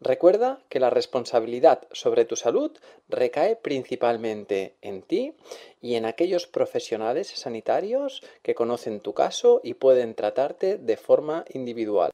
Recuerda 0.00 0.60
que 0.68 0.78
la 0.78 0.90
responsabilidad 0.90 1.80
sobre 1.90 2.24
tu 2.24 2.36
salud 2.36 2.70
recae 3.08 3.56
principalmente 3.56 4.76
en 4.80 5.02
ti 5.02 5.32
y 5.82 5.96
en 5.96 6.06
aquellos 6.06 6.46
profesionales 6.46 7.32
sanitarios 7.34 8.22
que 8.42 8.54
conocen 8.54 9.00
tu 9.00 9.12
caso 9.12 9.60
y 9.64 9.74
pueden 9.74 10.14
tratarte 10.14 10.78
de 10.78 10.96
forma 10.96 11.44
individual. 11.52 12.12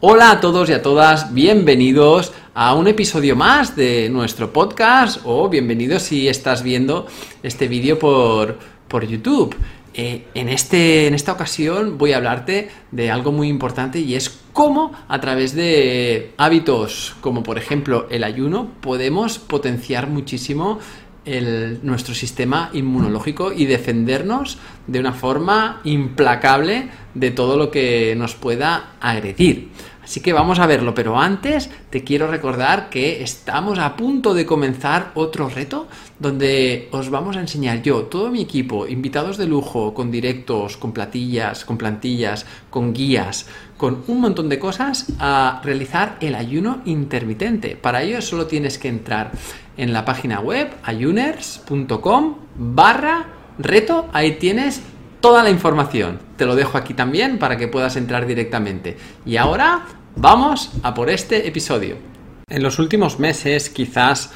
Hola 0.00 0.32
a 0.32 0.40
todos 0.40 0.68
y 0.68 0.72
a 0.72 0.82
todas, 0.82 1.32
bienvenidos 1.32 2.32
a 2.54 2.74
un 2.74 2.88
episodio 2.88 3.36
más 3.36 3.76
de 3.76 4.08
nuestro 4.08 4.52
podcast 4.52 5.20
o 5.24 5.48
bienvenidos 5.48 6.02
si 6.02 6.26
estás 6.26 6.64
viendo 6.64 7.06
este 7.44 7.68
vídeo 7.68 8.00
por, 8.00 8.58
por 8.88 9.06
YouTube. 9.06 9.54
Eh, 9.94 10.26
en, 10.34 10.48
este, 10.48 11.08
en 11.08 11.14
esta 11.14 11.32
ocasión 11.32 11.98
voy 11.98 12.12
a 12.12 12.18
hablarte 12.18 12.70
de 12.92 13.10
algo 13.10 13.32
muy 13.32 13.48
importante 13.48 13.98
y 13.98 14.14
es 14.14 14.40
cómo 14.52 14.92
a 15.08 15.20
través 15.20 15.54
de 15.54 16.32
hábitos 16.36 17.16
como 17.20 17.42
por 17.42 17.58
ejemplo 17.58 18.06
el 18.08 18.22
ayuno 18.22 18.68
podemos 18.80 19.40
potenciar 19.40 20.06
muchísimo 20.06 20.78
nuestro 21.82 22.14
sistema 22.14 22.70
inmunológico 22.72 23.52
y 23.52 23.66
defendernos 23.66 24.58
de 24.86 25.00
una 25.00 25.12
forma 25.12 25.80
implacable 25.84 26.88
de 27.14 27.30
todo 27.30 27.56
lo 27.56 27.70
que 27.70 28.14
nos 28.16 28.34
pueda 28.34 28.94
agredir. 29.00 29.68
Así 30.10 30.18
que 30.18 30.32
vamos 30.32 30.58
a 30.58 30.66
verlo, 30.66 30.92
pero 30.92 31.20
antes 31.20 31.70
te 31.88 32.02
quiero 32.02 32.26
recordar 32.26 32.90
que 32.90 33.22
estamos 33.22 33.78
a 33.78 33.94
punto 33.94 34.34
de 34.34 34.44
comenzar 34.44 35.12
otro 35.14 35.48
reto 35.48 35.86
donde 36.18 36.88
os 36.90 37.10
vamos 37.10 37.36
a 37.36 37.40
enseñar 37.40 37.80
yo, 37.80 38.02
todo 38.06 38.28
mi 38.28 38.42
equipo, 38.42 38.88
invitados 38.88 39.36
de 39.36 39.46
lujo, 39.46 39.94
con 39.94 40.10
directos, 40.10 40.76
con 40.76 40.90
platillas, 40.90 41.64
con 41.64 41.78
plantillas, 41.78 42.44
con 42.70 42.92
guías, 42.92 43.46
con 43.76 44.02
un 44.08 44.20
montón 44.20 44.48
de 44.48 44.58
cosas 44.58 45.06
a 45.20 45.60
realizar 45.62 46.16
el 46.20 46.34
ayuno 46.34 46.82
intermitente. 46.86 47.76
Para 47.76 48.02
ello 48.02 48.20
solo 48.20 48.48
tienes 48.48 48.78
que 48.78 48.88
entrar 48.88 49.30
en 49.76 49.92
la 49.92 50.04
página 50.04 50.40
web 50.40 50.72
ayuners.com 50.82 52.34
barra 52.56 53.28
reto, 53.60 54.08
ahí 54.12 54.32
tienes 54.32 54.82
toda 55.20 55.44
la 55.44 55.50
información. 55.50 56.18
Te 56.36 56.46
lo 56.46 56.56
dejo 56.56 56.78
aquí 56.78 56.94
también 56.94 57.38
para 57.38 57.56
que 57.56 57.68
puedas 57.68 57.94
entrar 57.94 58.26
directamente. 58.26 58.96
Y 59.24 59.36
ahora 59.36 59.84
Vamos 60.22 60.70
a 60.82 60.92
por 60.92 61.08
este 61.08 61.48
episodio. 61.48 61.96
En 62.50 62.62
los 62.62 62.78
últimos 62.78 63.18
meses, 63.18 63.70
quizás 63.70 64.30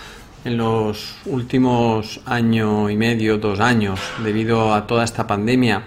en 0.47 0.57
los 0.57 1.17
últimos 1.27 2.23
año 2.25 2.89
y 2.89 2.97
medio, 2.97 3.37
dos 3.37 3.61
años, 3.61 4.01
debido 4.25 4.73
a 4.73 4.87
toda 4.87 5.05
esta 5.05 5.27
pandemia 5.27 5.83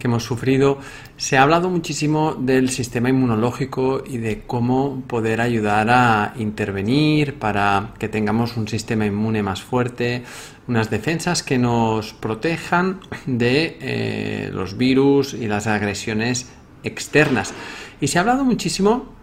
que 0.00 0.08
hemos 0.08 0.24
sufrido, 0.24 0.80
se 1.16 1.38
ha 1.38 1.42
hablado 1.42 1.70
muchísimo 1.70 2.34
del 2.34 2.70
sistema 2.70 3.08
inmunológico 3.08 4.02
y 4.04 4.18
de 4.18 4.42
cómo 4.48 5.02
poder 5.06 5.40
ayudar 5.40 5.90
a 5.90 6.34
intervenir 6.38 7.38
para 7.38 7.94
que 8.00 8.08
tengamos 8.08 8.56
un 8.56 8.66
sistema 8.66 9.06
inmune 9.06 9.44
más 9.44 9.62
fuerte, 9.62 10.24
unas 10.66 10.90
defensas 10.90 11.44
que 11.44 11.56
nos 11.56 12.14
protejan 12.14 12.98
de 13.26 13.78
eh, 13.80 14.50
los 14.52 14.76
virus 14.76 15.34
y 15.34 15.46
las 15.46 15.68
agresiones 15.68 16.50
externas. 16.82 17.54
Y 18.00 18.08
se 18.08 18.18
ha 18.18 18.22
hablado 18.22 18.44
muchísimo 18.44 19.14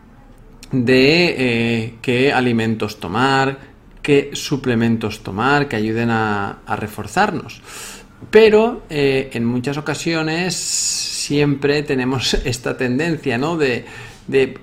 de 0.74 1.36
eh, 1.38 1.96
qué 2.02 2.34
alimentos 2.34 3.00
tomar, 3.00 3.60
qué 4.02 4.32
suplementos 4.34 5.22
tomar 5.22 5.68
que 5.68 5.76
ayuden 5.76 6.10
a, 6.10 6.60
reforzarnos. 6.78 7.62
Pero 8.32 8.84
eh, 8.90 9.30
en 9.34 9.46
muchas 9.46 9.78
ocasiones 9.78 10.56
siempre 10.56 11.84
tenemos 11.84 12.34
esta 12.46 12.76
tendencia, 12.76 13.38
¿no? 13.38 13.56
De, 13.56 13.86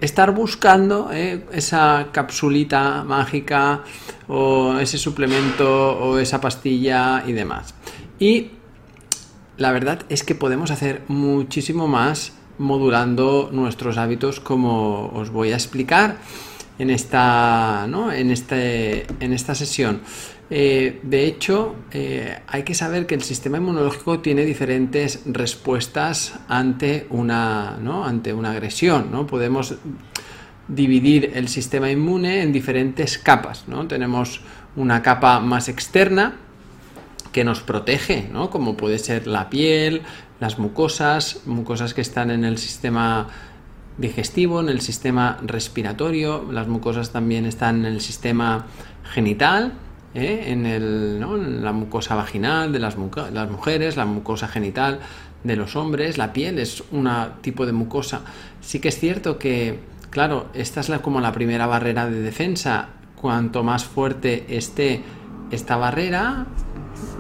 estar 0.01 0.35
buscando 0.35 1.11
eh, 1.13 1.45
esa 1.53 2.09
capsulita 2.13 3.05
mágica 3.05 3.85
o 4.27 4.79
ese 4.79 4.97
suplemento 4.97 5.99
o 5.99 6.19
esa 6.19 6.41
pastilla 6.41 7.23
y 7.27 7.33
demás. 7.33 7.75
Y 8.19 8.53
la 9.59 9.71
verdad 9.71 10.01
es 10.09 10.25
que 10.25 10.35
podemos 10.35 10.71
hacer 10.71 11.03
muchísimo 11.09 11.89
más 11.89 12.33
modulando 12.61 13.49
nuestros 13.53 13.97
hábitos 13.97 14.39
como 14.39 15.09
os 15.15 15.31
voy 15.31 15.53
a 15.53 15.55
explicar 15.55 16.19
en 16.79 16.91
esta, 16.91 17.89
en 18.15 18.31
este, 18.31 19.07
en 19.19 19.33
esta 19.33 19.55
sesión. 19.55 20.03
Eh, 20.51 21.01
de 21.03 21.27
hecho, 21.27 21.75
eh, 21.91 22.39
hay 22.47 22.63
que 22.63 22.75
saber 22.75 23.07
que 23.07 23.15
el 23.15 23.23
sistema 23.23 23.57
inmunológico 23.57 24.21
tiene 24.21 24.45
diferentes 24.45 25.23
respuestas 25.25 26.35
ante 26.49 27.07
una, 27.09 27.77
ante 28.05 28.35
una 28.35 28.51
agresión. 28.51 29.11
¿no? 29.11 29.27
Podemos 29.27 29.77
dividir 30.69 31.33
el 31.35 31.49
sistema 31.49 31.91
inmune 31.91 32.43
en 32.43 32.53
diferentes 32.53 33.17
capas. 33.17 33.69
¿no? 33.69 33.87
Tenemos 33.89 34.43
una 34.77 35.03
capa 35.03 35.41
más 35.41 35.69
externa 35.69 36.37
que 37.33 37.43
nos 37.45 37.63
protege, 37.63 38.29
¿no? 38.31 38.51
como 38.51 38.77
puede 38.77 38.99
ser 38.99 39.27
la 39.27 39.49
piel, 39.49 40.03
las 40.41 40.59
mucosas, 40.59 41.43
mucosas 41.47 41.95
que 41.95 42.01
están 42.01 42.31
en 42.31 42.45
el 42.45 42.59
sistema 42.59 43.29
digestivo, 43.99 44.61
en 44.61 44.71
el 44.71 44.81
sistema 44.81 45.39
respiratorio, 45.43 46.51
las 46.51 46.67
mucosas 46.67 47.11
también 47.11 47.45
están 47.45 47.85
en 47.85 47.93
el 47.93 48.01
sistema 48.01 48.67
genital, 49.05 49.75
¿eh? 50.15 50.45
en, 50.47 50.67
el, 50.67 51.21
la 51.63 51.73
mucosa 51.73 52.15
vaginal 52.15 52.73
de 52.73 52.79
las, 52.79 52.97
las, 53.33 53.51
mujeres, 53.51 53.97
la 53.97 54.07
mucosa 54.07 54.49
genital 54.49 55.01
de 55.45 55.57
los 55.57 55.77
hombres, 55.77 56.19
la 56.19 56.33
piel 56.33 56.59
es 56.59 56.83
un 56.91 57.09
tipo 57.43 57.67
de 57.67 57.73
mucosa. 57.73 58.23
Sí 58.61 58.81
que 58.81 58.89
es 58.89 58.99
cierto 58.99 59.39
que, 59.39 59.81
claro, 60.09 60.49
esta 60.55 60.81
es 60.81 60.89
la, 60.89 61.01
como 61.01 61.21
la 61.21 61.33
primera 61.33 61.67
barrera 61.67 62.09
de 62.09 62.21
defensa. 62.21 62.89
Cuanto 63.17 63.63
más 63.63 63.85
fuerte 63.85 64.57
esté 64.57 65.03
esta 65.51 65.77
barrera, 65.77 66.47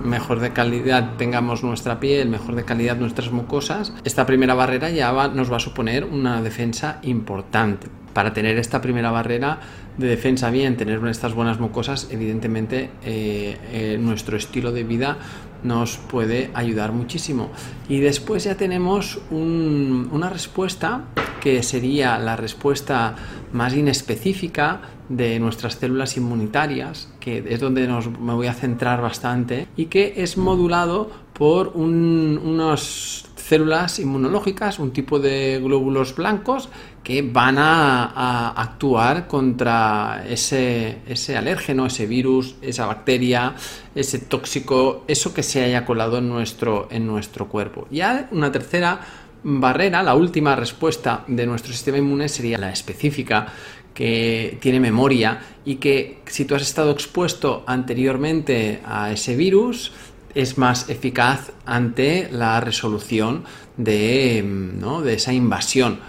mejor 0.04 0.40
de 0.40 0.52
calidad 0.52 1.16
tengamos 1.16 1.62
nuestra 1.62 2.00
piel, 2.00 2.28
mejor 2.28 2.54
de 2.54 2.64
calidad 2.64 2.96
nuestras 2.96 3.30
mucosas, 3.30 3.92
esta 4.04 4.26
primera 4.26 4.54
barrera 4.54 4.90
ya 4.90 5.12
nos 5.28 5.52
va 5.52 5.56
a 5.56 5.60
suponer 5.60 6.04
una 6.04 6.42
defensa 6.42 6.98
importante. 7.02 7.88
Para 8.12 8.32
tener 8.32 8.58
esta 8.58 8.80
primera 8.80 9.10
barrera 9.12 9.60
de 9.96 10.08
defensa 10.08 10.50
bien, 10.50 10.76
tener 10.76 11.04
estas 11.06 11.34
buenas 11.34 11.60
mucosas, 11.60 12.08
evidentemente 12.10 12.90
eh, 13.04 13.56
eh, 13.72 13.98
nuestro 14.00 14.36
estilo 14.36 14.72
de 14.72 14.82
vida 14.82 15.18
nos 15.62 15.96
puede 15.96 16.50
ayudar 16.54 16.92
muchísimo. 16.92 17.50
Y 17.88 18.00
después 18.00 18.44
ya 18.44 18.56
tenemos 18.56 19.20
una 19.30 20.30
respuesta 20.30 21.04
que 21.40 21.62
sería 21.62 22.18
la 22.18 22.36
respuesta 22.36 23.16
más 23.52 23.74
inespecífica 23.74 24.80
de 25.08 25.40
nuestras 25.40 25.74
células 25.74 26.16
inmunitarias, 26.16 27.12
que 27.18 27.44
es 27.48 27.60
donde 27.60 27.86
nos, 27.88 28.10
me 28.18 28.34
voy 28.34 28.46
a 28.46 28.54
centrar 28.54 29.00
bastante, 29.00 29.66
y 29.76 29.86
que 29.86 30.14
es 30.18 30.36
modulado 30.36 31.10
por 31.32 31.68
unas 31.68 33.29
células 33.50 33.98
inmunológicas, 33.98 34.78
un 34.78 34.92
tipo 34.92 35.18
de 35.18 35.58
glóbulos 35.60 36.14
blancos 36.14 36.68
que 37.02 37.22
van 37.22 37.58
a, 37.58 38.50
actuar 38.50 39.26
contra 39.26 40.24
ese, 40.28 40.98
ese, 41.08 41.36
alérgeno, 41.36 41.86
ese 41.86 42.06
virus, 42.06 42.54
esa 42.62 42.86
bacteria, 42.86 43.56
ese 43.96 44.20
tóxico, 44.20 45.02
eso 45.08 45.34
que 45.34 45.42
se 45.42 45.64
haya 45.64 45.84
colado 45.84 46.18
en 46.18 46.28
nuestro, 46.28 46.86
en 46.92 47.08
nuestro 47.08 47.48
cuerpo. 47.48 47.88
Ya 47.90 48.28
una 48.30 48.52
tercera 48.52 49.00
barrera, 49.42 50.04
la 50.04 50.14
última 50.14 50.54
respuesta 50.54 51.24
de 51.26 51.44
nuestro 51.44 51.72
sistema 51.72 51.98
inmune 51.98 52.28
sería 52.28 52.56
la 52.56 52.70
específica, 52.70 53.48
que 53.94 54.58
tiene 54.60 54.78
memoria 54.78 55.40
y 55.64 55.76
que 55.76 56.20
si 56.26 56.44
tú 56.44 56.54
has 56.54 56.62
estado 56.62 56.92
expuesto 56.92 57.64
anteriormente 57.66 58.80
a 58.84 59.10
ese 59.12 59.36
virus, 59.36 59.92
es 60.34 60.58
más 60.58 60.88
eficaz 60.88 61.52
ante 61.66 62.28
la 62.30 62.60
resolución 62.60 63.44
de, 63.76 64.42
¿no? 64.44 65.02
de 65.02 65.14
esa 65.14 65.32
invasión. 65.32 66.00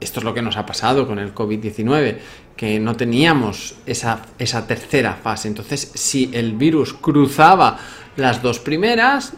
Esto 0.00 0.20
es 0.20 0.24
lo 0.24 0.34
que 0.34 0.42
nos 0.42 0.56
ha 0.56 0.66
pasado 0.66 1.06
con 1.06 1.18
el 1.18 1.34
COVID-19, 1.34 2.18
que 2.56 2.78
no 2.78 2.96
teníamos 2.96 3.76
esa, 3.86 4.22
esa 4.38 4.66
tercera 4.66 5.14
fase. 5.14 5.48
Entonces, 5.48 5.90
si 5.94 6.30
el 6.32 6.54
virus 6.54 6.92
cruzaba 6.94 7.78
las 8.16 8.42
dos 8.42 8.58
primeras, 8.58 9.34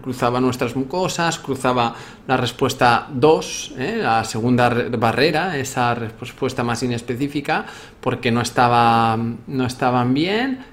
cruzaba 0.00 0.40
nuestras 0.40 0.76
mucosas, 0.76 1.38
cruzaba 1.38 1.94
la 2.26 2.36
respuesta 2.36 3.06
2, 3.12 3.74
¿eh? 3.78 3.98
la 4.00 4.24
segunda 4.24 4.68
barrera, 4.68 5.56
esa 5.58 5.94
respuesta 5.94 6.64
más 6.64 6.82
inespecífica, 6.82 7.66
porque 8.00 8.30
no, 8.32 8.40
estaba, 8.40 9.18
no 9.46 9.66
estaban 9.66 10.14
bien, 10.14 10.64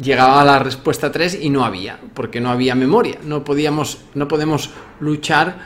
llegaba 0.00 0.44
la 0.44 0.58
respuesta 0.58 1.12
3 1.12 1.38
y 1.42 1.50
no 1.50 1.64
había, 1.64 1.98
porque 2.14 2.40
no 2.40 2.50
había 2.50 2.74
memoria, 2.74 3.18
no 3.24 3.44
podíamos, 3.44 3.98
no 4.14 4.28
podemos 4.28 4.70
luchar 5.00 5.58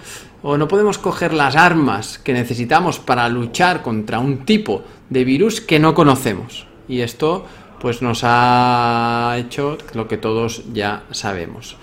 o 0.42 0.56
no 0.56 0.68
podemos 0.68 0.98
coger 0.98 1.34
las 1.34 1.56
armas 1.56 2.18
que 2.18 2.32
necesitamos 2.32 2.98
para 2.98 3.28
luchar 3.28 3.82
contra 3.82 4.18
un 4.18 4.44
tipo 4.44 4.82
de 5.10 5.24
virus 5.24 5.60
que 5.60 5.78
no 5.78 5.94
conocemos. 5.94 6.66
Y 6.88 7.00
esto 7.00 7.44
pues 7.80 8.02
nos 8.02 8.20
ha 8.24 9.36
hecho 9.38 9.78
lo 9.94 10.08
que 10.08 10.18
todos 10.18 10.64
ya 10.72 11.04
sabemos. 11.10 11.76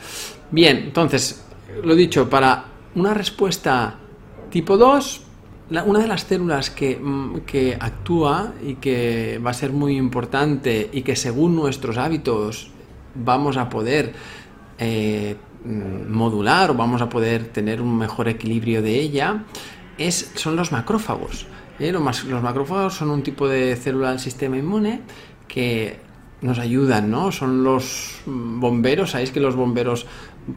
Bien, 0.51 0.77
entonces, 0.77 1.45
lo 1.83 1.95
dicho, 1.95 2.29
para 2.29 2.65
una 2.95 3.13
respuesta 3.13 3.95
tipo 4.49 4.77
2, 4.77 5.24
una 5.69 5.99
de 5.99 6.07
las 6.07 6.21
células 6.21 6.71
mm, 6.71 7.37
que, 7.45 7.77
actúa 7.79 8.53
y 8.63 8.75
que 8.75 9.39
va 9.45 9.51
a 9.51 9.53
ser 9.53 9.71
muy 9.71 9.97
importante 9.97 10.89
y 10.91 11.01
que 11.01 11.15
según 11.15 11.55
nuestros 11.55 11.97
hábitos 11.97 12.71
vamos 13.15 13.57
a 13.57 13.69
poder 13.69 14.13
eh, 14.77 15.35
mm, 15.63 16.11
modular 16.11 16.71
o 16.71 16.73
vamos 16.75 17.01
a 17.01 17.09
poder 17.09 17.45
tener 17.45 17.81
un 17.81 17.97
mejor 17.97 18.27
equilibrio 18.27 18.81
de 18.81 18.99
ella, 18.99 19.43
es, 19.97 20.31
son 20.35 20.55
los 20.55 20.71
macrófagos. 20.71 21.47
¿eh? 21.79 21.91
Los, 21.91 22.25
los, 22.25 22.43
macrófagos 22.43 22.93
son 22.93 23.09
un 23.09 23.23
tipo 23.23 23.47
de 23.47 23.75
célula 23.75 24.11
del 24.11 24.19
sistema 24.19 24.57
inmune 24.57 25.01
que 25.47 25.99
nos 26.41 26.59
ayudan, 26.59 27.09
¿no? 27.09 27.31
Son 27.31 27.63
los 27.63 28.21
mm, 28.25 28.59
bomberos, 28.59 29.11
sabéis 29.11 29.31
que 29.31 29.39
los 29.39 29.55
bomberos 29.55 30.05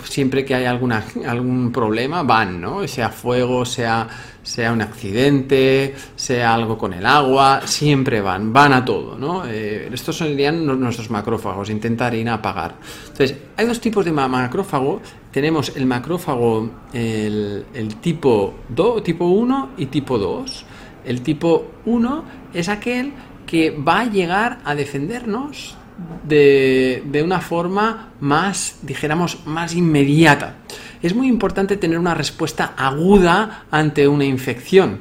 siempre 0.05 0.45
que 0.45 0.55
hay 0.55 0.65
alguna, 0.67 1.05
algún 1.27 1.73
problema 1.73 2.23
van, 2.23 2.61
¿no? 2.61 2.87
Sea 2.87 3.09
fuego, 3.09 3.65
sea, 3.65 4.07
sea 4.43 4.73
un 4.73 4.83
accidente, 4.83 5.95
sea 6.15 6.55
algo 6.55 6.77
con 6.77 6.93
el 6.93 7.07
agua, 7.07 7.63
siempre 7.65 8.21
van, 8.21 8.53
van 8.53 8.73
a 8.73 8.85
todo, 8.85 9.17
¿no? 9.17 9.45
Eh, 9.47 9.89
estos 9.93 10.17
serían 10.17 10.67
nuestros 10.67 11.11
macrófagos, 11.11 11.71
intentar 11.71 12.15
ir 12.15 12.29
a 12.29 12.35
apagar. 12.35 12.75
Entonces, 13.09 13.37
hay 13.57 13.67
dos 13.67 13.81
tipos 13.81 14.05
de 14.05 14.13
macrófago. 14.13 15.01
Tenemos 15.33 15.75
el 15.77 15.87
macrófago, 15.87 16.71
el, 16.93 17.65
el 17.75 17.97
tipo, 17.97 18.55
2, 18.69 19.03
tipo 19.03 19.27
1 19.27 19.71
y 19.79 19.87
tipo 19.87 20.19
2. 20.19 20.65
El 21.05 21.23
tipo 21.23 21.67
1 21.87 22.25
es 22.53 22.69
aquel 22.69 23.13
que 23.47 23.71
va 23.71 24.01
a 24.01 24.05
llegar 24.05 24.59
a 24.65 24.75
defendernos 24.75 25.77
de, 26.25 27.03
de, 27.07 27.23
una 27.23 27.41
forma 27.41 28.11
más, 28.21 28.79
dijéramos, 28.83 29.47
más 29.47 29.75
inmediata. 29.75 30.57
Es 31.03 31.15
muy 31.15 31.29
importante 31.29 31.77
tener 31.77 31.99
una 31.99 32.15
respuesta 32.15 32.75
aguda 32.77 33.65
ante 33.71 34.09
una 34.09 34.25
infección, 34.25 35.01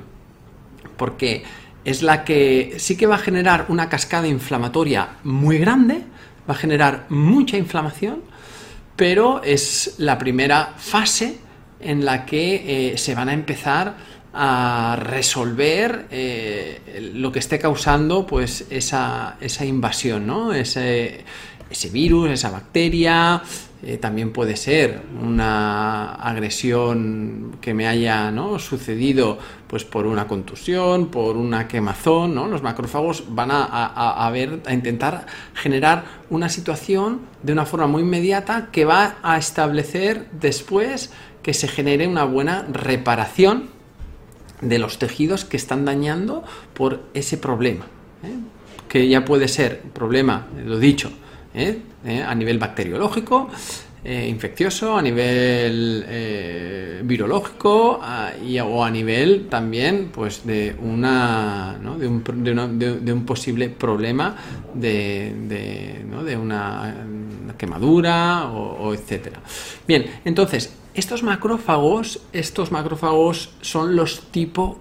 porque 0.95 1.44
es 1.85 2.03
la 2.03 2.23
que 2.25 2.75
sí 2.79 2.97
que 2.97 3.07
va 3.07 3.15
a 3.15 3.19
generar 3.19 3.65
una 3.69 3.89
cascada 3.89 4.27
inflamatoria 4.27 5.09
muy 5.23 5.57
grande, 5.57 6.03
va 6.49 6.53
a 6.53 6.57
generar 6.57 7.05
mucha 7.09 7.57
inflamación, 7.57 8.21
pero 8.95 9.41
es 9.44 9.95
la 9.97 10.17
primera 10.17 10.73
fase 10.77 11.38
en 11.79 12.03
la 12.03 12.25
que 12.25 12.91
eh, 12.91 12.97
se 12.97 13.15
van 13.15 13.29
a 13.29 13.33
empezar 13.33 13.95
a 14.39 14.95
resolver 14.97 16.05
eh, 16.11 17.11
lo 17.15 17.31
que 17.31 17.39
esté 17.39 17.57
causando 17.57 18.27
pues 18.27 18.67
esa, 18.69 19.37
esa 19.41 19.65
invasión, 19.65 20.27
¿no? 20.27 20.53
Ese, 20.53 21.25
ese 21.71 21.89
virus, 21.89 22.29
esa 22.29 22.51
bacteria, 22.51 23.41
eh, 23.83 23.97
también 23.97 24.33
puede 24.33 24.55
ser 24.55 25.01
una 25.21 26.13
agresión 26.13 27.57
que 27.61 27.73
me 27.73 27.87
haya 27.87 28.31
¿no? 28.31 28.59
sucedido 28.59 29.39
pues 29.67 29.85
por 29.85 30.05
una 30.05 30.27
contusión, 30.27 31.07
por 31.07 31.35
una 31.35 31.67
quemazón, 31.67 32.35
¿no? 32.35 32.47
Los 32.47 32.61
macrófagos 32.61 33.25
van 33.29 33.49
a, 33.51 33.63
a, 33.63 34.29
ver, 34.29 34.61
a 34.65 34.73
intentar 34.73 35.25
generar 35.55 36.05
una 36.29 36.49
situación 36.49 37.21
de 37.41 37.53
una 37.53 37.65
forma 37.65 37.87
muy 37.87 38.03
inmediata 38.03 38.69
que 38.71 38.85
va 38.85 39.17
a 39.23 39.37
establecer 39.37 40.27
después 40.31 41.11
que 41.41 41.53
se 41.53 41.67
genere 41.67 42.07
una 42.07 42.23
buena 42.23 42.67
reparación 42.71 43.76
de 44.62 44.80
los 44.80 44.98
tejidos 44.98 45.45
que 45.45 45.57
están 45.57 45.86
dañando 45.86 46.44
por 46.74 47.04
ese 47.13 47.38
problema. 47.38 47.86
¿eh? 48.24 48.36
Que 48.88 49.07
ya 49.07 49.25
puede 49.25 49.48
ser 49.48 49.81
problema, 49.94 50.48
lo 50.65 50.80
dicho, 50.80 51.12
¿eh? 51.54 51.80
¿Eh? 52.06 52.24
a 52.24 52.33
nivel 52.36 52.57
bacteriológico, 52.57 53.50
infeccioso, 54.06 54.95
a 54.95 55.01
nivel 55.01 56.06
virológico 57.04 58.00
y, 58.45 58.57
o 58.57 58.81
a 58.81 58.89
nivel 58.89 59.48
también 59.50 60.12
pues 60.13 60.45
de 60.45 60.74
una, 60.81 61.77
de, 62.00 62.07
un, 62.07 62.80
de, 62.80 63.12
un, 63.12 63.25
posible 63.25 63.68
problema 63.68 64.33
de, 64.74 65.33
de 66.25 66.38
una 66.38 66.95
quemadura 67.57 68.50
o, 68.50 68.94
etcétera. 68.94 69.42
Bien, 69.88 70.06
entonces 70.25 70.74
estos 70.94 71.24
macrófagos, 71.24 72.21
estos 72.33 72.71
macrófagos 72.71 73.51
son 73.62 73.95
los 73.95 74.31
tipo 74.31 74.80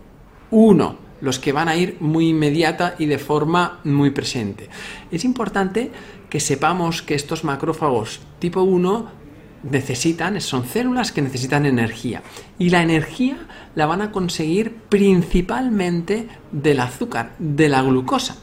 1, 0.50 0.96
los 1.20 1.38
que 1.38 1.52
van 1.52 1.69
a 1.69 1.76
ir 1.76 1.96
muy 2.00 2.28
inmediata 2.28 2.94
y 2.99 3.06
de 3.06 3.19
forma 3.19 3.81
muy 3.84 4.11
presente. 4.11 4.69
Es 5.11 5.25
importante 5.25 5.90
que 6.31 6.40
sepamos 6.40 7.02
que 7.02 7.14
estos 7.14 7.44
macrófagos 7.44 8.20
tipo 8.38 8.62
1 8.62 9.26
necesitan, 9.70 10.40
son 10.40 10.67
células 10.67 11.12
que 11.12 11.23
necesitan 11.23 11.67
energía. 11.67 12.23
Y 12.58 12.70
la 12.70 12.82
energía 12.82 13.37
la 13.75 13.87
van 13.87 14.02
a 14.02 14.12
conseguir 14.12 14.75
principalmente 14.88 16.28
del 16.52 16.80
azúcar, 16.80 17.33
de 17.38 17.68
la 17.68 17.83
glucosa. 17.83 18.37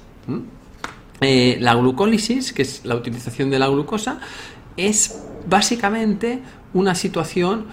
Eh, 1.22 1.58
la 1.60 1.76
glucólisis, 1.76 2.54
que 2.54 2.64
es 2.64 2.86
la 2.86 2.96
utilización 2.96 3.50
de 3.50 3.60
la 3.60 3.68
glucosa, 3.68 4.20
es 4.78 5.24
básicamente 5.48 6.40
una 6.74 6.96
situación 6.96 7.68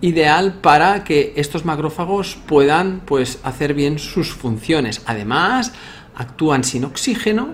ideal 0.00 0.54
para 0.60 1.04
que 1.04 1.32
estos 1.36 1.64
macrófagos 1.64 2.36
puedan 2.46 3.00
pues 3.04 3.38
hacer 3.42 3.74
bien 3.74 3.98
sus 3.98 4.32
funciones. 4.32 5.02
Además, 5.06 5.72
actúan 6.14 6.64
sin 6.64 6.84
oxígeno 6.84 7.50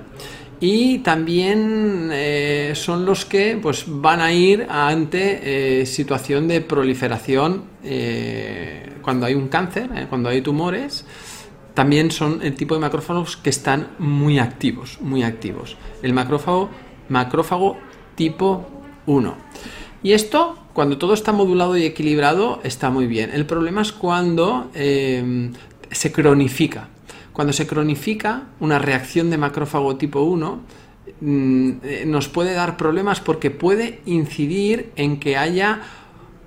y 0.61 0.99
también 0.99 2.11
eh, 2.13 2.73
son 2.75 3.05
los 3.05 3.25
que 3.25 3.59
pues 3.61 3.85
van 3.87 4.21
a 4.21 4.33
ir 4.33 4.67
ante 4.69 5.81
eh, 5.81 5.87
situación 5.87 6.49
de 6.49 6.61
proliferación 6.61 7.73
cuando 9.03 9.27
hay 9.27 9.35
un 9.35 9.49
cáncer, 9.49 9.91
cuando 10.09 10.29
hay 10.29 10.41
tumores. 10.41 11.05
También 11.75 12.11
son 12.11 12.41
el 12.43 12.55
tipo 12.55 12.75
de 12.75 12.81
macrófagos 12.81 13.37
que 13.37 13.51
están 13.51 13.89
muy 13.99 14.39
activos, 14.39 14.99
muy 15.01 15.23
activos. 15.23 15.77
El 16.03 16.13
macrófago, 16.13 16.69
macrófago 17.09 17.79
tipo 18.15 18.67
1. 19.07 19.35
Y 20.03 20.13
esto, 20.13 20.59
cuando 20.75 20.99
todo 20.99 21.15
está 21.15 21.33
modulado 21.33 21.77
y 21.77 21.85
equilibrado, 21.85 22.61
está 22.65 22.91
muy 22.91 23.07
bien. 23.07 23.31
El 23.33 23.47
problema 23.47 23.83
es 23.83 23.93
cuando 23.93 24.71
em, 24.75 25.53
se 25.91 26.13
cronifica. 26.13 26.89
Cuando 27.33 27.55
se 27.55 27.67
cronifica 27.67 28.49
una 28.61 28.79
reacción 28.79 29.31
de 29.31 29.39
macrófago 29.39 29.97
tipo 29.97 30.21
1, 30.21 30.61
mm, 31.21 31.71
eh, 31.83 32.05
nos 32.07 32.29
puede 32.29 32.53
dar 32.53 32.77
problemas 32.77 33.21
porque 33.21 33.51
puede 33.51 34.01
incidir 34.05 34.91
en 34.97 35.19
que 35.19 35.39
haya 35.39 35.81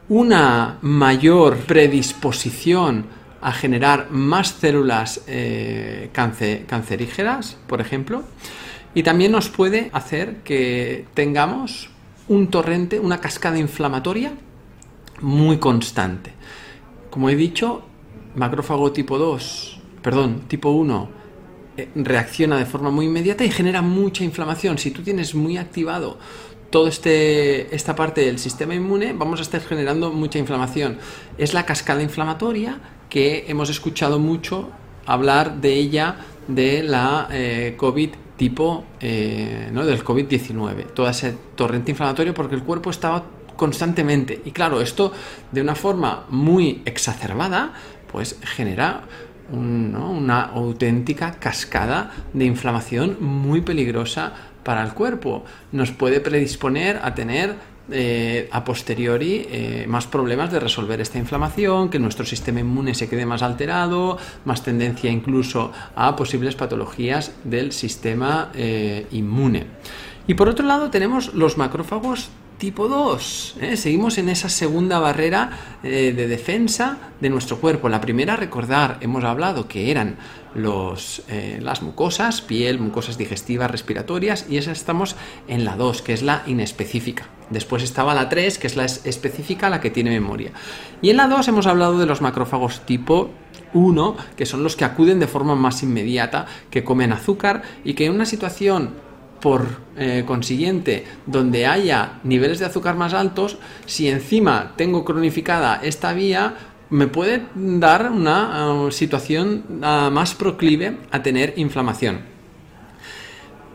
una 0.08 0.78
mayor 0.82 1.58
predisposición 1.58 3.06
a 3.42 3.52
generar 3.52 4.10
más 4.12 4.50
células 4.50 5.22
eh, 5.28 6.10
cancerígenas, 6.14 7.58
por 7.68 7.82
ejemplo, 7.82 8.24
y 8.94 9.04
también 9.04 9.32
nos 9.32 9.50
puede 9.50 9.90
hacer 9.94 10.38
que 10.44 11.06
tengamos 11.14 11.90
un 12.28 12.48
torrente, 12.48 13.00
una 13.00 13.20
cascada 13.20 13.60
inflamatoria 13.60 14.34
muy 15.22 15.58
constante. 15.58 16.34
Como 17.10 17.30
he 17.30 17.36
dicho, 17.36 17.84
macrófago 18.36 18.92
tipo 18.92 19.18
2, 19.18 19.80
perdón, 20.02 20.42
tipo 20.48 20.70
1, 20.70 21.10
eh, 21.78 21.90
reacciona 21.96 22.58
de 22.58 22.66
forma 22.66 22.90
muy 22.90 23.06
inmediata 23.06 23.44
y 23.44 23.52
genera 23.52 23.82
mucha 23.82 24.24
inflamación. 24.24 24.78
Si 24.78 24.92
tú 24.92 25.02
tienes 25.02 25.36
muy 25.36 25.58
activado 25.58 26.18
toda 26.70 26.90
este, 26.90 27.74
esta 27.76 27.96
parte 27.96 28.22
del 28.22 28.40
sistema 28.40 28.76
inmune, 28.76 29.14
vamos 29.14 29.40
a 29.40 29.44
estar 29.44 29.62
generando 29.62 30.12
mucha 30.12 30.40
inflamación. 30.40 30.98
Es 31.38 31.54
la 31.54 31.66
cascada 31.66 32.02
inflamatoria 32.02 32.80
que 33.10 33.46
hemos 33.48 33.70
escuchado 33.70 34.20
mucho 34.20 34.70
hablar 35.06 35.62
de 35.62 35.74
ella 35.74 36.18
de 36.48 36.84
la 36.84 37.28
eh, 37.32 37.76
COVID 37.78 38.10
tipo, 38.38 38.84
eh, 39.00 39.70
¿no? 39.72 39.86
del 39.86 40.04
COVID-19, 40.04 40.88
todo 40.94 41.08
ese 41.08 41.36
torrente 41.56 41.92
inflamatorio 41.92 42.34
porque 42.34 42.56
el 42.56 42.64
cuerpo 42.64 42.90
estaba 42.90 43.24
constantemente. 43.56 44.42
Y 44.46 44.52
claro, 44.52 44.82
esto 44.82 45.14
de 45.52 45.62
una 45.62 45.76
forma 45.76 46.26
muy 46.30 46.82
exacerbada, 46.86 47.74
pues 48.12 48.38
genera 48.42 49.04
una 49.52 50.42
auténtica 50.42 51.34
cascada 51.40 52.12
de 52.34 52.46
inflamación 52.46 53.18
muy 53.22 53.62
peligrosa 53.62 54.34
para 54.66 54.84
el 54.84 54.94
cuerpo. 54.94 55.46
Nos 55.72 55.92
puede 55.92 56.20
predisponer 56.20 57.00
a 57.04 57.14
tener 57.14 57.56
eh, 57.92 58.50
a 58.52 58.64
posteriori 58.64 59.46
eh, 59.48 59.86
más 59.88 60.08
problemas 60.08 60.52
de 60.52 60.60
resolver 60.60 61.00
esta 61.00 61.20
inflamación, 61.20 61.90
que 61.90 62.00
nuestro 62.00 62.26
sistema 62.26 62.60
inmune 62.60 62.96
se 62.96 63.08
quede 63.08 63.28
más 63.28 63.44
alterado, 63.44 64.18
más 64.44 64.64
tendencia 64.64 65.12
incluso 65.12 65.72
a 65.96 66.16
posibles 66.16 66.56
patologías 66.56 67.32
del 67.44 67.72
sistema 67.72 68.50
eh, 68.56 69.06
inmune. 69.12 69.68
Y 70.26 70.34
por 70.34 70.50
otro 70.50 70.66
lado 70.66 70.90
tenemos 70.90 71.36
los 71.36 71.60
macrófagos 71.60 72.32
tipo 72.58 72.88
2. 72.88 73.56
¿eh? 73.62 73.78
Seguimos 73.78 74.18
en 74.18 74.30
esa 74.30 74.50
segunda 74.50 75.00
barrera 75.00 75.78
eh, 75.84 76.14
de 76.16 76.28
defensa 76.28 76.98
de 77.20 77.30
nuestro 77.30 77.60
cuerpo. 77.60 77.90
La 77.90 78.02
primera, 78.02 78.36
recordar, 78.36 78.98
hemos 79.02 79.24
hablado 79.24 79.68
que 79.68 79.92
eran 79.92 80.18
los, 80.54 81.24
eh, 81.28 81.60
las 81.62 81.82
mucosas, 81.82 82.42
piel, 82.42 82.80
mucosas 82.80 83.18
digestivas, 83.18 83.70
respiratorias, 83.70 84.46
y 84.50 84.58
esa 84.58 84.72
estamos 84.72 85.16
en 85.48 85.66
la 85.66 85.76
2, 85.76 86.02
que 86.02 86.14
es 86.14 86.24
la 86.24 86.44
inespecífica. 86.48 87.28
Después 87.50 87.84
estaba 87.84 88.16
la 88.16 88.30
3, 88.30 88.58
que 88.58 88.68
es 88.68 88.76
la 88.76 88.86
específica, 88.86 89.70
la 89.70 89.82
que 89.82 89.92
tiene 89.92 90.10
memoria. 90.10 90.52
Y 91.02 91.10
en 91.10 91.18
la 91.18 91.28
2 91.28 91.48
hemos 91.50 91.68
hablado 91.68 92.00
de 92.00 92.06
los 92.06 92.22
macrófagos 92.22 92.86
tipo 92.86 93.30
1, 93.74 94.16
que 94.38 94.46
son 94.46 94.64
los 94.64 94.76
que 94.76 94.86
acuden 94.86 95.20
de 95.20 95.28
forma 95.28 95.56
más 95.56 95.84
inmediata, 95.84 96.46
que 96.72 96.84
comen 96.84 97.12
azúcar 97.12 97.62
y 97.84 97.94
que 97.94 98.06
en 98.06 98.14
una 98.14 98.26
situación 98.26 98.94
por 99.42 99.80
eh, 99.98 100.24
consiguiente, 100.26 101.06
donde 101.26 101.68
haya 101.68 102.20
niveles 102.24 102.60
de 102.60 102.66
azúcar 102.66 102.96
más 102.96 103.14
altos, 103.14 103.58
si 103.86 104.08
encima 104.08 104.74
tengo 104.76 105.06
cronificada 105.06 105.80
esta 105.84 106.14
vía, 106.14 106.56
me 106.90 107.08
puede 107.08 107.46
dar 107.56 108.12
una 108.12 108.88
eh, 108.88 108.92
situación 108.92 109.64
eh, 109.84 110.10
más 110.12 110.34
proclive 110.36 110.98
a 111.12 111.22
tener 111.22 111.54
inflamación. 111.58 112.22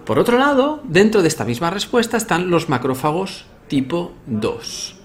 Por 0.05 0.19
otro 0.19 0.39
lado, 0.39 0.81
dentro 0.85 1.23
de 1.23 1.29
esta 1.29 1.45
misma 1.45 1.71
respuesta 1.71 2.17
están 2.17 2.51
los 2.51 2.69
macrófagos 2.69 3.47
tipo 3.69 4.13
2, 4.27 4.97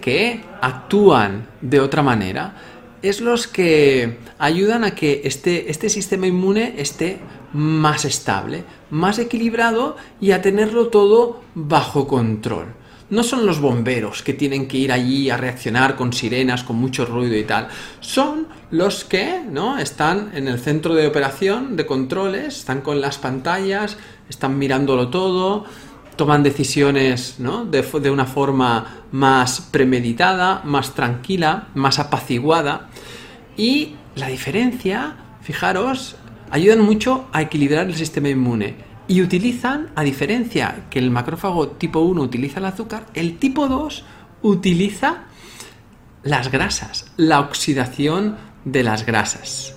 que 0.00 0.42
actúan 0.60 1.46
de 1.60 1.78
otra 1.78 2.02
manera. 2.02 2.79
Es 3.02 3.20
los 3.20 3.46
que 3.46 4.18
ayudan 4.38 4.84
a 4.84 4.94
que 4.94 5.22
este, 5.24 5.70
este 5.70 5.88
sistema 5.88 6.26
inmune 6.26 6.74
esté 6.78 7.18
más 7.52 8.04
estable, 8.04 8.64
más 8.90 9.18
equilibrado 9.18 9.96
y 10.20 10.32
a 10.32 10.42
tenerlo 10.42 10.88
todo 10.88 11.40
bajo 11.54 12.06
control. 12.06 12.74
No 13.10 13.24
son 13.24 13.44
los 13.44 13.60
bomberos 13.60 14.22
que 14.22 14.34
tienen 14.34 14.68
que 14.68 14.76
ir 14.78 14.92
allí 14.92 15.30
a 15.30 15.36
reaccionar 15.36 15.96
con 15.96 16.12
sirenas, 16.12 16.62
con 16.62 16.76
mucho 16.76 17.04
ruido 17.04 17.36
y 17.36 17.42
tal. 17.42 17.66
Son 17.98 18.46
los 18.70 19.04
que 19.04 19.42
¿no? 19.50 19.78
están 19.78 20.30
en 20.32 20.46
el 20.46 20.60
centro 20.60 20.94
de 20.94 21.08
operación, 21.08 21.76
de 21.76 21.86
controles, 21.86 22.58
están 22.58 22.82
con 22.82 23.00
las 23.00 23.18
pantallas, 23.18 23.96
están 24.28 24.58
mirándolo 24.58 25.08
todo, 25.08 25.64
toman 26.20 26.42
decisiones 26.42 27.36
de, 27.38 27.80
de 27.80 28.10
una 28.10 28.26
forma 28.26 29.04
más 29.10 29.62
premeditada, 29.62 30.60
más 30.66 30.94
tranquila, 30.94 31.68
más 31.74 31.98
apaciguada. 31.98 32.90
Y 33.56 33.94
la 34.16 34.28
diferencia, 34.28 35.16
fijaros, 35.40 36.16
ayudan 36.50 36.82
mucho 36.82 37.24
a 37.32 37.40
equilibrar 37.40 37.86
el 37.86 37.94
sistema 37.94 38.28
inmune 38.28 38.74
y 39.08 39.22
utilizan, 39.22 39.88
a 39.94 40.02
diferencia 40.02 40.84
que 40.90 40.98
el 40.98 41.10
macrófago 41.10 41.68
tipo 41.68 42.00
1 42.00 42.20
utiliza 42.20 42.58
el 42.58 42.66
azúcar, 42.66 43.06
el 43.14 43.38
tipo 43.38 43.66
2 43.66 44.04
utiliza 44.42 45.24
las 46.22 46.50
grasas, 46.50 47.10
la 47.16 47.40
oxidación 47.40 48.36
de 48.66 48.82
las 48.82 49.06
grasas 49.06 49.74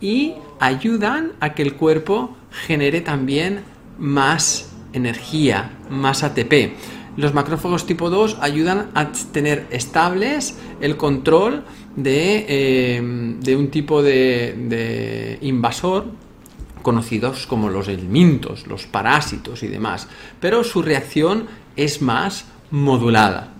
y 0.00 0.34
ayudan 0.60 1.32
a 1.40 1.54
que 1.54 1.62
el 1.62 1.74
cuerpo 1.74 2.36
genere 2.52 3.00
también 3.00 3.64
más 3.98 4.71
energía, 4.92 5.78
más 5.90 6.22
ATP. 6.22 6.74
Los 7.16 7.34
macrófagos 7.34 7.86
tipo 7.86 8.08
2 8.08 8.38
ayudan 8.40 8.90
a 8.94 9.12
tener 9.32 9.66
estables 9.70 10.56
el 10.80 10.96
control 10.96 11.64
de, 11.94 12.96
em, 12.96 13.38
un 13.56 13.68
tipo 13.68 14.02
de, 14.02 15.38
invasor 15.42 16.06
conocidos 16.82 17.46
como 17.46 17.68
los 17.68 17.88
helmintos, 17.88 18.66
los 18.66 18.86
parásitos 18.86 19.62
y 19.62 19.68
demás, 19.68 20.08
pero 20.40 20.64
su 20.64 20.82
reacción 20.82 21.46
es 21.76 22.02
más 22.02 22.46
modulada. 22.70 23.52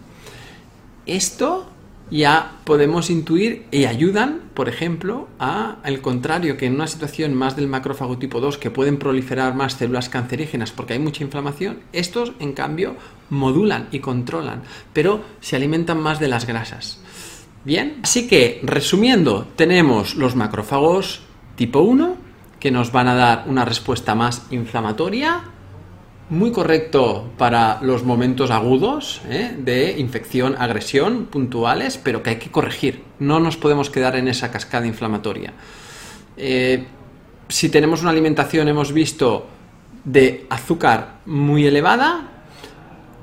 Esto 1.06 1.71
ya 2.12 2.58
podemos 2.64 3.08
intuir 3.08 3.64
y 3.70 3.86
ayudan, 3.86 4.42
por 4.52 4.68
ejemplo, 4.68 5.28
a 5.38 5.78
al 5.82 6.02
contrario 6.02 6.58
que 6.58 6.66
en 6.66 6.74
una 6.74 6.86
situación 6.86 7.34
más 7.34 7.56
del 7.56 7.68
macrófago 7.68 8.18
tipo 8.18 8.38
2 8.40 8.58
que 8.58 8.70
pueden 8.70 8.98
proliferar 8.98 9.54
más 9.54 9.74
células 9.74 10.10
cancerígenas 10.10 10.72
porque 10.72 10.92
hay 10.92 10.98
mucha 10.98 11.24
inflamación, 11.24 11.80
estos 11.94 12.32
en 12.38 12.52
cambio 12.52 12.96
modulan 13.30 13.88
y 13.92 14.00
controlan, 14.00 14.62
pero 14.92 15.22
se 15.40 15.56
alimentan 15.56 16.00
más 16.00 16.20
de 16.20 16.28
las 16.28 16.46
grasas. 16.46 17.00
Bien, 17.64 18.00
así 18.02 18.28
que 18.28 18.60
resumiendo, 18.62 19.46
tenemos 19.56 20.14
los 20.14 20.36
macrófagos 20.36 21.22
tipo 21.56 21.80
1 21.80 22.16
que 22.60 22.70
nos 22.70 22.92
van 22.92 23.08
a 23.08 23.14
dar 23.14 23.44
una 23.46 23.64
respuesta 23.64 24.14
más 24.14 24.46
inflamatoria 24.50 25.44
muy 26.32 26.50
correcto 26.50 27.30
para 27.36 27.78
los 27.82 28.04
momentos 28.04 28.50
agudos 28.50 29.20
¿eh? 29.28 29.54
de 29.58 29.98
infección, 29.98 30.56
agresión 30.58 31.26
puntuales, 31.26 31.98
pero 31.98 32.22
que 32.22 32.30
hay 32.30 32.36
que 32.36 32.50
corregir. 32.50 33.02
No 33.18 33.38
nos 33.38 33.58
podemos 33.58 33.90
quedar 33.90 34.16
en 34.16 34.28
esa 34.28 34.50
cascada 34.50 34.86
inflamatoria. 34.86 35.52
Eh, 36.38 36.86
si 37.48 37.68
tenemos 37.68 38.00
una 38.00 38.12
alimentación, 38.12 38.66
hemos 38.68 38.94
visto, 38.94 39.46
de 40.04 40.46
azúcar 40.48 41.18
muy 41.26 41.66
elevada, 41.66 42.30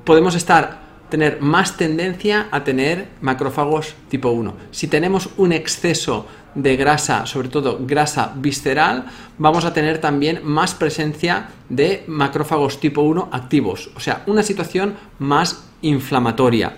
podemos 0.04 0.36
estar 0.36 0.78
tener 1.10 1.40
más 1.40 1.76
tendencia 1.76 2.48
a 2.50 2.64
tener 2.64 3.08
macrófagos 3.20 3.94
tipo 4.08 4.30
1. 4.30 4.54
Si 4.70 4.88
tenemos 4.88 5.28
un 5.36 5.52
exceso 5.52 6.26
de 6.54 6.76
grasa, 6.76 7.26
sobre 7.26 7.48
todo 7.48 7.78
grasa 7.82 8.32
visceral, 8.36 9.06
vamos 9.38 9.64
a 9.64 9.72
tener 9.72 9.98
también 9.98 10.40
más 10.44 10.74
presencia 10.74 11.50
de 11.68 12.04
macrófagos 12.06 12.80
tipo 12.80 13.02
1 13.02 13.28
activos, 13.32 13.90
o 13.94 14.00
sea, 14.00 14.22
una 14.26 14.42
situación 14.42 14.94
más 15.18 15.64
inflamatoria. 15.82 16.76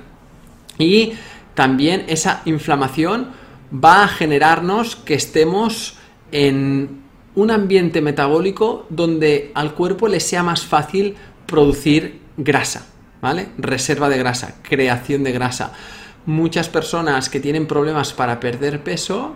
Y 0.79 1.12
también 1.55 2.05
esa 2.09 2.43
inflamación 2.45 3.29
va 3.73 4.05
a 4.05 4.09
generarnos 4.09 4.97
que 4.97 5.15
estemos 5.15 5.97
en 6.31 7.03
un 7.35 7.51
ambiente 7.51 8.03
metabólico 8.03 8.87
donde 8.91 9.53
al 9.55 9.75
cuerpo 9.75 10.09
le 10.09 10.21
sea 10.21 10.43
más 10.43 10.62
fácil 10.62 11.15
producir 11.47 12.21
grasa. 12.37 12.92
¿Vale? 13.23 13.49
Reserva 13.57 14.11
de 14.11 14.19
grasa, 14.19 14.57
creación 14.62 15.25
de 15.25 15.33
grasa. 15.33 15.73
Muchas 16.26 16.69
personas 16.69 17.31
que 17.31 17.41
tienen 17.41 17.67
problemas 17.67 18.12
para 18.12 18.38
perder 18.38 18.85
peso 18.85 19.35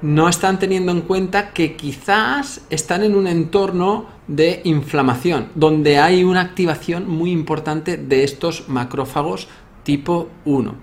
no 0.00 0.28
están 0.28 0.58
teniendo 0.58 0.90
en 0.90 1.02
cuenta 1.02 1.52
que 1.52 1.76
quizás 1.76 2.62
están 2.70 3.04
en 3.04 3.14
un 3.14 3.28
entorno 3.28 4.06
de 4.26 4.62
inflamación, 4.64 5.48
donde 5.54 5.98
hay 5.98 6.24
una 6.24 6.40
activación 6.40 7.08
muy 7.08 7.30
importante 7.30 7.96
de 7.96 8.24
estos 8.24 8.68
macrófagos 8.68 9.46
tipo 9.84 10.28
1. 10.44 10.74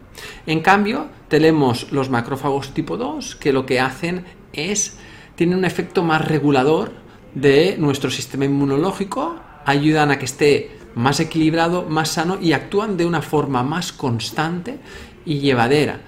En 0.45 0.62
cambio, 0.62 1.07
tenemos 1.27 1.91
los 1.91 2.09
macrófagos 2.09 2.74
tipo 2.74 2.95
2 2.95 3.36
que 3.36 3.51
lo 3.51 3.65
que 3.65 3.79
hacen 3.79 4.24
es, 4.53 4.98
tienen 5.36 5.57
un 5.57 5.65
efecto 5.65 6.03
más 6.03 6.25
regulador 6.25 6.91
de 7.33 7.75
nuestro 7.77 8.09
sistema 8.09 8.45
inmunológico, 8.45 9.36
ayudan 9.65 10.12
a 10.12 10.19
que 10.19 10.25
esté 10.25 10.78
más 11.00 11.20
equilibrado, 11.20 11.86
más 11.86 12.10
sano 12.10 12.38
y 12.41 12.51
actúan 12.51 12.98
de 12.98 13.06
una 13.06 13.22
forma 13.22 13.63
más 13.63 13.94
constante 13.94 14.77
y 15.25 15.39
llevadera. 15.39 16.01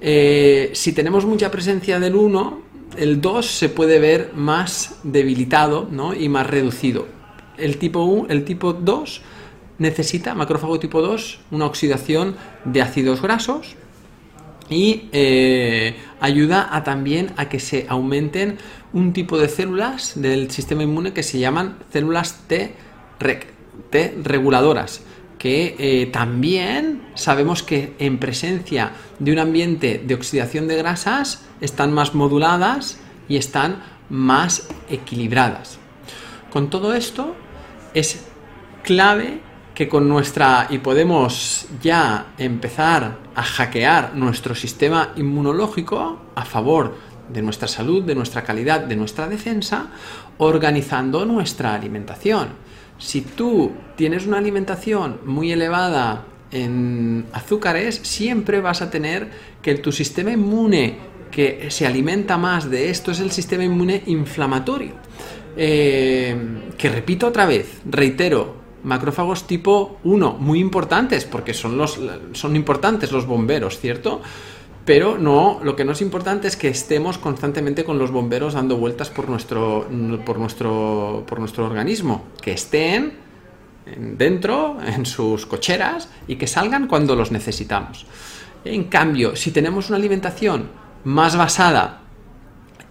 Eh, 0.00 0.70
si 0.74 0.92
tenemos 0.92 1.26
mucha 1.26 1.50
presencia 1.50 1.98
del 1.98 2.14
1, 2.14 2.62
el 2.96 3.20
2 3.20 3.46
se 3.46 3.68
puede 3.68 3.98
ver 3.98 4.30
más 4.34 5.00
debilitado 5.02 5.88
y 6.18 6.28
más 6.28 6.46
reducido. 6.46 7.06
El 7.56 7.78
tipo, 7.78 8.04
1, 8.04 8.28
el 8.30 8.44
tipo 8.44 8.72
2 8.72 9.22
necesita, 9.78 10.34
macrófago 10.34 10.78
tipo 10.78 11.02
2, 11.02 11.40
una 11.50 11.66
oxidación 11.66 12.36
de 12.64 12.82
ácidos 12.82 13.20
grasos 13.20 13.74
y 14.70 15.08
eh, 15.12 15.96
ayuda 16.20 16.68
a, 16.70 16.84
también 16.84 17.32
a 17.36 17.48
que 17.48 17.58
se 17.58 17.86
aumenten 17.88 18.58
un 18.92 19.12
tipo 19.12 19.36
de 19.36 19.48
células 19.48 20.12
del 20.14 20.50
sistema 20.52 20.84
inmune 20.84 21.12
que 21.12 21.24
se 21.24 21.40
llaman 21.40 21.78
células 21.92 22.44
T-REC, 22.46 23.57
T 23.90 24.18
reguladoras, 24.22 25.02
que 25.38 25.76
eh, 25.78 26.06
también 26.06 27.02
sabemos 27.14 27.62
que 27.62 27.94
en 27.98 28.18
presencia 28.18 28.92
de 29.18 29.32
un 29.32 29.38
ambiente 29.38 30.02
de 30.04 30.14
oxidación 30.14 30.68
de 30.68 30.76
grasas 30.76 31.44
están 31.60 31.92
más 31.92 32.14
moduladas 32.14 32.98
y 33.28 33.36
están 33.36 33.82
más 34.10 34.68
equilibradas. 34.90 35.78
Con 36.50 36.70
todo 36.70 36.94
esto 36.94 37.36
es 37.94 38.24
clave 38.82 39.40
que 39.74 39.88
con 39.88 40.08
nuestra 40.08 40.66
y 40.70 40.78
podemos 40.78 41.66
ya 41.80 42.32
empezar 42.36 43.18
a 43.34 43.42
hackear 43.42 44.16
nuestro 44.16 44.54
sistema 44.54 45.12
inmunológico 45.14 46.18
a 46.34 46.44
favor 46.44 46.96
de 47.28 47.42
nuestra 47.42 47.68
salud, 47.68 48.02
de 48.02 48.14
nuestra 48.14 48.42
calidad, 48.42 48.80
de 48.80 48.96
nuestra 48.96 49.28
defensa, 49.28 49.90
organizando 50.38 51.24
nuestra 51.24 51.74
alimentación. 51.74 52.48
Si 52.98 53.20
tú 53.22 53.72
tienes 53.96 54.26
una 54.26 54.38
alimentación 54.38 55.20
muy 55.24 55.52
elevada 55.52 56.24
en 56.50 57.26
azúcares, 57.32 58.00
siempre 58.02 58.60
vas 58.60 58.82
a 58.82 58.90
tener 58.90 59.30
que 59.62 59.74
tu 59.76 59.92
sistema 59.92 60.32
inmune 60.32 60.96
que 61.30 61.70
se 61.70 61.86
alimenta 61.86 62.38
más 62.38 62.70
de 62.70 62.90
esto 62.90 63.12
es 63.12 63.20
el 63.20 63.30
sistema 63.30 63.64
inmune 63.64 64.02
inflamatorio. 64.06 64.92
Eh, 65.56 66.36
que 66.76 66.88
repito 66.88 67.26
otra 67.26 67.46
vez, 67.46 67.80
reitero, 67.84 68.56
macrófagos 68.84 69.46
tipo 69.46 69.98
1, 70.04 70.36
muy 70.38 70.60
importantes, 70.60 71.24
porque 71.24 71.54
son, 71.54 71.76
los, 71.76 72.00
son 72.32 72.56
importantes 72.56 73.12
los 73.12 73.26
bomberos, 73.26 73.78
¿cierto? 73.78 74.22
Pero 74.88 75.18
no, 75.18 75.60
lo 75.62 75.76
que 75.76 75.84
no 75.84 75.92
es 75.92 76.00
importante 76.00 76.48
es 76.48 76.56
que 76.56 76.68
estemos 76.68 77.18
constantemente 77.18 77.84
con 77.84 77.98
los 77.98 78.10
bomberos 78.10 78.54
dando 78.54 78.78
vueltas 78.78 79.10
por 79.10 79.28
nuestro, 79.28 79.86
por 80.24 80.38
nuestro, 80.38 81.24
por 81.28 81.40
nuestro 81.40 81.66
organismo. 81.66 82.24
Que 82.40 82.52
estén 82.52 83.12
dentro, 83.84 84.78
en 84.80 85.04
sus 85.04 85.44
cocheras, 85.44 86.08
y 86.26 86.36
que 86.36 86.46
salgan 86.46 86.88
cuando 86.88 87.14
los 87.14 87.30
necesitamos. 87.30 88.06
En 88.64 88.84
cambio, 88.84 89.36
si 89.36 89.50
tenemos 89.50 89.90
una 89.90 89.98
alimentación 89.98 90.70
más 91.04 91.36
basada 91.36 92.00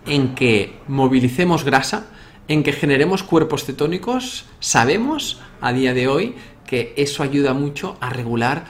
en 0.06 0.36
que 0.36 0.78
movilicemos 0.88 1.64
grasa, 1.64 2.12
en 2.48 2.62
que 2.62 2.74
generemos 2.74 3.24
cuerpos 3.24 3.66
cetónicos, 3.66 4.46
sabemos 4.60 5.42
a 5.62 5.74
día 5.74 5.96
de 5.96 6.08
hoy 6.08 6.36
que 6.68 6.94
eso 6.96 7.24
ayuda 7.24 7.56
mucho 7.56 7.98
a 8.02 8.12
regular 8.12 8.66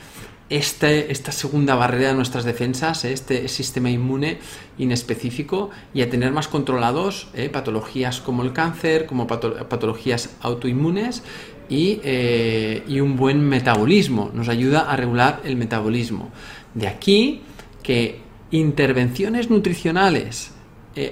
este, 0.49 1.11
esta 1.11 1.31
segunda 1.31 1.75
barrera 1.75 2.09
de 2.09 2.13
nuestras 2.15 2.45
defensas, 2.45 3.03
eh, 3.03 3.13
este 3.13 3.47
sistema 3.47 3.89
inmune 3.89 4.39
inespecífico 4.77 5.69
y 5.93 6.01
a 6.01 6.09
tener 6.09 6.31
más 6.31 6.47
controlados 6.47 7.27
eh, 7.33 7.49
patologías 7.49 8.21
como 8.21 8.43
el 8.43 8.53
cáncer, 8.53 9.05
como 9.05 9.27
patologías 9.27 10.35
autoinmunes 10.41 11.23
y, 11.69 11.99
eh, 12.03 12.83
y, 12.87 13.01
un 13.01 13.17
buen 13.17 13.41
metabolismo. 13.41 14.31
Nos 14.33 14.47
ayuda 14.47 14.89
a 14.89 14.95
regular 14.95 15.41
el 15.43 15.57
metabolismo. 15.57 16.31
De 16.73 16.87
aquí 16.87 17.41
que 17.83 18.21
intervenciones 18.51 19.49
nutricionales 19.49 20.51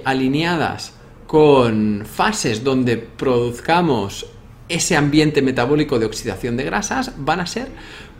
alineadas 0.04 0.94
con 1.28 2.04
fases 2.04 2.64
donde 2.64 2.96
produzcamos 2.96 4.26
ese 4.68 4.96
ambiente 4.96 5.42
metabólico 5.42 5.98
de 5.98 6.06
oxidación 6.06 6.56
de 6.56 6.64
grasas 6.64 7.12
van 7.18 7.40
a 7.40 7.46
ser 7.46 7.68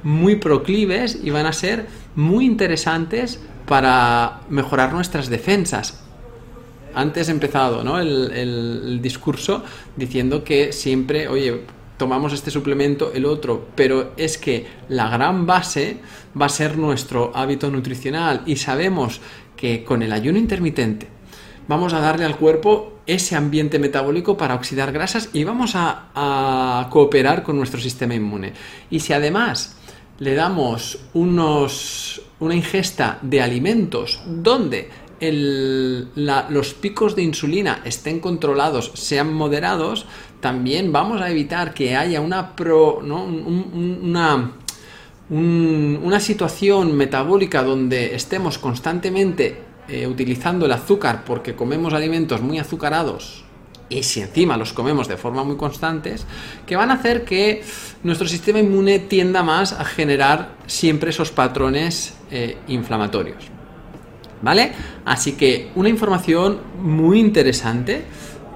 muy 0.07 0.37
proclives 0.37 1.19
y 1.21 1.31
van 1.31 1.47
a 1.47 1.53
ser 1.53 1.89
muy 2.15 2.47
interesantes 2.47 3.41
para 3.67 4.43
mejorar 4.49 4.93
nuestras 4.93 5.29
defensas. 5.29 6.01
Antes 6.95 7.29
he 7.29 7.33
empezado 7.33 7.83
¿no? 7.83 7.99
el, 7.99 9.01
discurso 9.03 9.65
diciendo 9.97 10.45
que 10.45 10.73
siempre, 10.73 11.27
oye, 11.27 11.63
tomamos 11.97 12.33
este 12.33 12.53
suplemento, 12.53 13.11
el 13.13 13.25
otro, 13.25 13.67
pero 13.75 14.13
es 14.17 14.39
que 14.39 14.69
la 14.89 15.09
gran 15.09 15.45
base 15.45 15.97
va 16.41 16.47
a 16.47 16.51
ser 16.51 16.79
nuestro 16.79 17.33
hábito 17.35 17.69
nutricional 17.69 18.43
y 18.47 18.55
sabemos 18.57 19.21
que 19.57 19.83
con 19.83 20.05
el 20.05 20.13
ayuno 20.13 20.39
intermitente 20.39 21.09
vamos 21.67 21.95
a 21.95 22.01
darle 22.01 22.27
al 22.27 22.37
cuerpo 22.37 23.01
ese 23.07 23.37
ambiente 23.37 23.79
metabólico 23.79 24.37
para 24.37 24.55
oxidar 24.55 24.93
grasas 24.93 25.31
y 25.33 25.45
vamos 25.45 25.73
a, 25.75 26.89
cooperar 26.91 27.43
con 27.43 27.57
nuestro 27.57 27.81
sistema 27.81 28.15
inmune. 28.15 28.53
Y 28.91 29.01
si 29.01 29.13
además 29.13 29.76
le 30.19 30.35
damos 30.35 30.99
unos, 31.15 32.23
una 32.41 32.55
ingesta 32.55 33.19
de 33.23 33.43
alimentos 33.43 34.21
donde 34.27 34.91
los 35.21 36.75
picos 36.75 37.17
de 37.17 37.23
insulina 37.23 37.81
estén 37.85 38.21
controlados, 38.21 38.93
sean 38.95 39.33
moderados, 39.33 40.07
también 40.41 40.93
vamos 40.93 41.23
a 41.23 41.31
evitar 41.31 41.73
que 41.73 41.97
haya 41.97 42.21
una, 42.21 42.55
pro, 42.55 42.99
una, 42.99 44.53
una 45.31 46.21
situación 46.21 46.95
metabólica 46.97 47.63
donde 47.63 48.15
estemos 48.15 48.59
constantemente 48.59 49.59
eh, 49.89 50.07
utilizando 50.07 50.67
el 50.67 50.73
azúcar 50.73 51.25
porque 51.25 51.55
comemos 51.55 51.95
alimentos 51.95 52.43
muy 52.43 52.59
azucarados 52.59 53.46
y 53.89 54.03
si 54.03 54.21
encima 54.21 54.57
los 54.57 54.73
comemos 54.73 55.09
de 55.09 55.17
forma 55.17 55.45
muy 55.45 55.57
constantes, 55.57 56.27
que 56.67 56.77
van 56.77 56.91
a 56.91 56.95
hacer 56.95 57.25
que 57.25 57.63
nuestro 58.03 58.27
sistema 58.27 58.59
inmune 58.59 58.99
tienda 58.99 59.43
más 59.43 59.73
a 59.73 59.85
generar 59.85 60.57
siempre 60.67 61.11
esos 61.11 61.31
patrones 61.31 62.15
eh, 62.31 62.57
inflamatorios. 62.69 63.45
¿Vale? 64.43 64.73
Así 65.05 65.33
que 65.33 65.71
una 65.77 65.89
información 65.89 66.59
muy 66.81 67.21
interesante. 67.21 68.05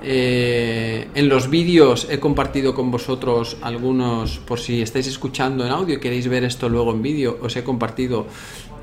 Eh, 0.03 1.09
en 1.15 1.29
los 1.29 1.51
vídeos 1.51 2.07
he 2.11 2.19
compartido 2.19 2.75
con 2.75 2.91
vosotros 2.91 3.59
algunos, 3.61 4.39
por 4.39 4.59
si 4.59 4.81
estáis 4.81 5.07
escuchando 5.07 5.65
en 5.65 5.73
audio 5.73 5.97
y 5.97 6.01
queréis 6.01 6.27
ver 6.27 6.45
esto 6.45 6.69
luego 6.69 6.93
en 6.93 7.03
vídeo, 7.03 7.39
os 7.43 7.55
he 7.57 7.65
compartido 7.65 8.27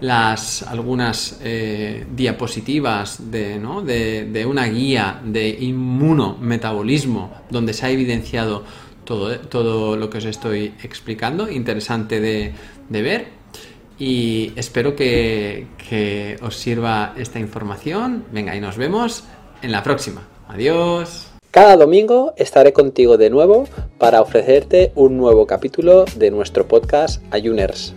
las 0.02 0.64
algunas 0.64 1.40
eh, 1.44 2.06
diapositivas 2.16 3.32
de, 3.32 3.60
¿no? 3.60 3.82
de, 3.82 4.46
una 4.48 4.66
guía 4.68 5.22
de 5.24 5.50
inmunometabolismo 5.50 7.32
donde 7.50 7.74
se 7.74 7.86
ha 7.86 7.90
evidenciado 7.90 8.64
todo, 9.04 9.40
todo 9.40 9.96
lo 9.98 10.10
que 10.10 10.20
os 10.20 10.26
estoy 10.26 10.74
explicando, 10.84 11.50
interesante 11.50 12.20
de, 12.20 12.54
ver 12.90 13.28
y 14.00 14.54
espero 14.56 14.96
que, 14.96 15.68
que 15.90 16.38
os 16.42 16.56
sirva 16.56 17.14
esta 17.18 17.40
información. 17.40 18.26
Venga, 18.32 18.56
y 18.56 18.62
nos 18.62 18.78
vemos 18.78 19.24
en 19.62 19.72
la 19.72 19.82
próxima. 19.82 20.28
Adiós. 20.48 21.28
Cada 21.52 21.76
domingo 21.76 22.34
estaré 22.38 22.72
contigo 22.74 23.18
de 23.18 23.32
nuevo 23.32 23.68
para 23.98 24.22
ofrecerte 24.22 24.92
un 24.94 25.18
nuevo 25.18 25.48
capítulo 25.48 26.06
de 26.16 26.30
nuestro 26.30 26.68
podcast 26.68 27.24
Ayuners. 27.32 27.97